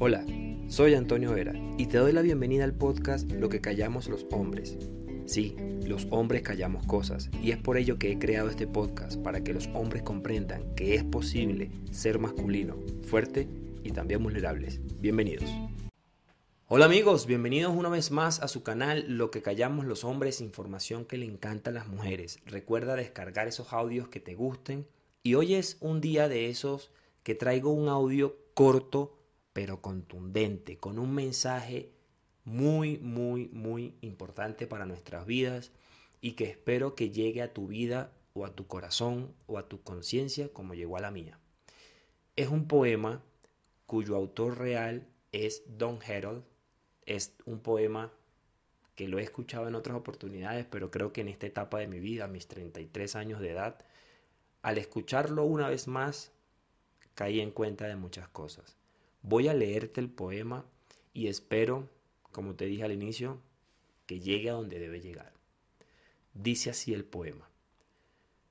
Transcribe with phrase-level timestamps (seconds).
[0.00, 0.26] Hola,
[0.66, 4.76] soy Antonio Vera y te doy la bienvenida al podcast Lo que callamos los hombres.
[5.24, 5.54] Sí,
[5.86, 9.54] los hombres callamos cosas y es por ello que he creado este podcast para que
[9.54, 12.76] los hombres comprendan que es posible ser masculino,
[13.06, 13.48] fuerte
[13.84, 14.80] y también vulnerables.
[15.00, 15.48] Bienvenidos.
[16.66, 21.04] Hola amigos, bienvenidos una vez más a su canal Lo que callamos los hombres, información
[21.04, 22.40] que le encanta a las mujeres.
[22.46, 24.88] Recuerda descargar esos audios que te gusten
[25.22, 26.90] y hoy es un día de esos
[27.22, 29.16] que traigo un audio corto
[29.54, 31.90] pero contundente, con un mensaje
[32.44, 35.72] muy, muy, muy importante para nuestras vidas
[36.20, 39.82] y que espero que llegue a tu vida o a tu corazón o a tu
[39.82, 41.38] conciencia como llegó a la mía.
[42.36, 43.22] Es un poema
[43.86, 46.42] cuyo autor real es Don Harold.
[47.06, 48.12] Es un poema
[48.96, 52.00] que lo he escuchado en otras oportunidades, pero creo que en esta etapa de mi
[52.00, 53.78] vida, mis 33 años de edad,
[54.62, 56.32] al escucharlo una vez más,
[57.14, 58.76] caí en cuenta de muchas cosas.
[59.26, 60.66] Voy a leerte el poema
[61.14, 61.88] y espero,
[62.30, 63.40] como te dije al inicio,
[64.04, 65.32] que llegue a donde debe llegar.
[66.34, 67.48] Dice así el poema.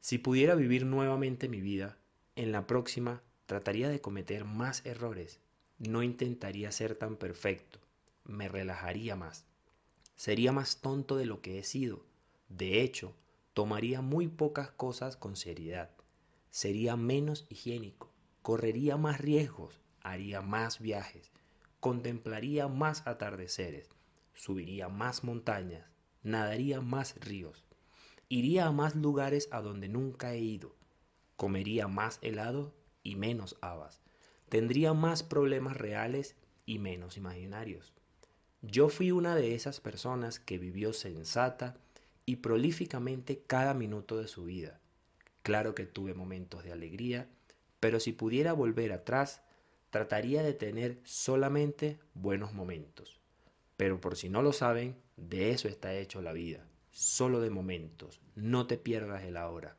[0.00, 1.98] Si pudiera vivir nuevamente mi vida,
[2.34, 5.38] en la próxima trataría de cometer más errores.
[5.78, 7.78] No intentaría ser tan perfecto.
[8.24, 9.44] Me relajaría más.
[10.16, 12.06] Sería más tonto de lo que he sido.
[12.48, 13.14] De hecho,
[13.52, 15.90] tomaría muy pocas cosas con seriedad.
[16.48, 18.10] Sería menos higiénico.
[18.40, 21.32] Correría más riesgos haría más viajes,
[21.80, 23.88] contemplaría más atardeceres,
[24.34, 25.90] subiría más montañas,
[26.22, 27.64] nadaría más ríos,
[28.28, 30.76] iría a más lugares a donde nunca he ido,
[31.36, 34.00] comería más helado y menos habas,
[34.48, 37.92] tendría más problemas reales y menos imaginarios.
[38.62, 41.76] Yo fui una de esas personas que vivió sensata
[42.24, 44.80] y prolíficamente cada minuto de su vida.
[45.42, 47.28] Claro que tuve momentos de alegría,
[47.80, 49.42] pero si pudiera volver atrás,
[49.94, 53.20] trataría de tener solamente buenos momentos.
[53.76, 58.20] Pero por si no lo saben, de eso está hecho la vida, solo de momentos,
[58.34, 59.76] no te pierdas el ahora.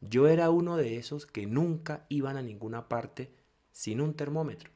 [0.00, 3.34] Yo era uno de esos que nunca iban a ninguna parte
[3.70, 4.70] sin un termómetro,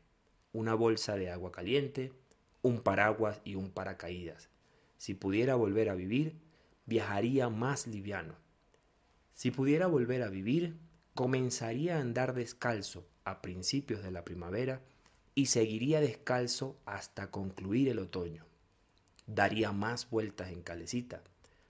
[0.53, 2.13] una bolsa de agua caliente,
[2.61, 4.51] un paraguas y un paracaídas.
[4.99, 6.37] Si pudiera volver a vivir,
[6.85, 8.35] viajaría más liviano.
[9.33, 10.77] Si pudiera volver a vivir,
[11.15, 14.81] comenzaría a andar descalzo a principios de la primavera
[15.35, 18.45] y seguiría descalzo hasta concluir el otoño.
[19.27, 21.23] Daría más vueltas en calecita,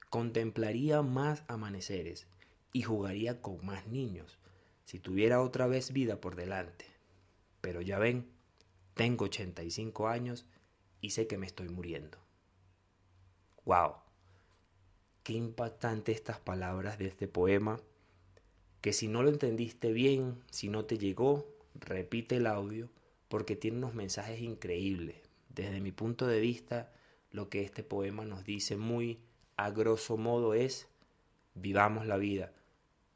[0.08, 2.26] contemplaría más amaneceres
[2.72, 4.38] y jugaría con más niños
[4.84, 6.86] si tuviera otra vez vida por delante.
[7.60, 8.30] Pero ya ven,
[8.94, 10.46] tengo 85 años
[11.00, 12.18] y sé que me estoy muriendo.
[13.64, 13.96] ¡Wow!
[15.24, 17.80] Qué impactante estas palabras de este poema
[18.80, 22.88] que si no lo entendiste bien, si no te llegó, repite el audio
[23.28, 25.16] porque tiene unos mensajes increíbles.
[25.48, 26.92] Desde mi punto de vista,
[27.30, 29.20] lo que este poema nos dice muy
[29.56, 30.88] a grosso modo es,
[31.54, 32.52] vivamos la vida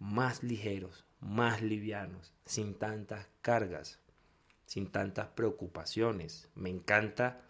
[0.02, 4.00] más ligeros, más livianos, sin tantas cargas,
[4.66, 6.48] sin tantas preocupaciones.
[6.56, 7.40] Me encanta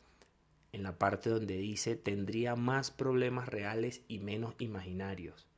[0.73, 5.49] en la parte donde dice, tendría más problemas reales y menos imaginarios.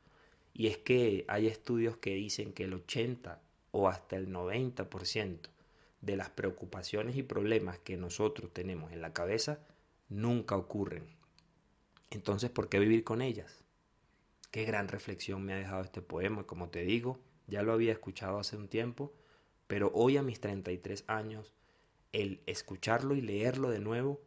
[0.55, 3.43] Y es que hay estudios que dicen que el 80
[3.73, 5.41] o hasta el 90%
[6.01, 9.59] de las preocupaciones y problemas que nosotros tenemos en la cabeza
[10.09, 11.05] nunca ocurren.
[12.11, 13.65] Entonces, ¿por qué vivir con ellas?
[14.53, 18.39] Qué gran reflexión me ha dejado este poema, como te digo, ya lo había escuchado
[18.39, 19.13] hace un tiempo,
[19.67, 21.53] pero hoy a mis 33 años,
[22.13, 24.21] el escucharlo y leerlo de nuevo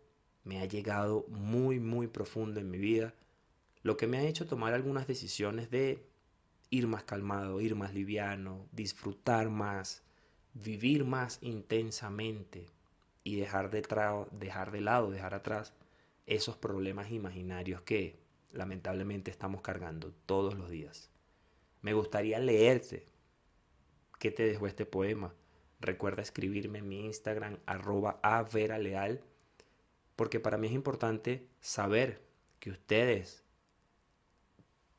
[0.44, 3.14] me ha llegado muy, muy profundo en mi vida,
[3.84, 6.06] lo que me ha hecho tomar algunas decisiones de
[6.70, 10.04] ir más calmado, ir más liviano, disfrutar más,
[10.54, 12.66] vivir más intensamente
[13.24, 13.82] y dejar de,
[14.32, 15.74] dejar de lado, dejar atrás
[16.26, 18.20] esos problemas imaginarios que
[18.52, 21.10] lamentablemente estamos cargando todos los días.
[21.82, 23.08] Me gustaría leerte
[24.20, 25.34] qué te dejó este poema.
[25.80, 28.20] Recuerda escribirme en mi Instagram arroba
[28.80, 29.22] leal
[30.16, 32.22] porque para mí es importante saber
[32.60, 33.44] que ustedes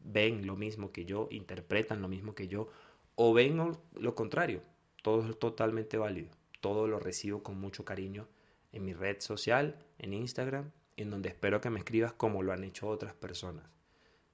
[0.09, 2.69] ven lo mismo que yo, interpretan lo mismo que yo,
[3.15, 4.63] o ven lo contrario.
[5.03, 6.31] Todo es totalmente válido.
[6.61, 8.27] Todo lo recibo con mucho cariño
[8.73, 12.65] en mi red social, en Instagram, en donde espero que me escribas como lo han
[12.65, 13.65] hecho otras personas.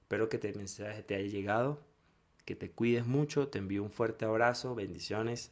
[0.01, 1.79] Espero que este mensaje te haya llegado,
[2.45, 5.51] que te cuides mucho, te envío un fuerte abrazo, bendiciones.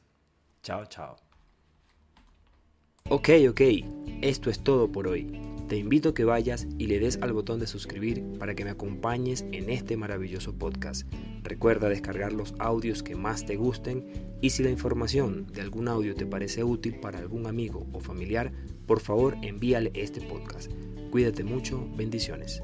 [0.62, 1.18] Chao, chao.
[3.10, 3.62] Ok, ok,
[4.22, 5.53] esto es todo por hoy.
[5.74, 8.70] Te invito a que vayas y le des al botón de suscribir para que me
[8.70, 11.12] acompañes en este maravilloso podcast.
[11.42, 14.06] Recuerda descargar los audios que más te gusten
[14.40, 18.52] y si la información de algún audio te parece útil para algún amigo o familiar,
[18.86, 20.72] por favor envíale este podcast.
[21.10, 22.62] Cuídate mucho, bendiciones.